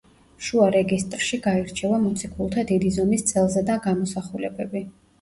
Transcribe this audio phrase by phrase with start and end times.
[0.45, 4.89] შუა რეგისტრში გაირჩევა მოციქულთა დიდი ზომის წელზედა გამოსახულებები.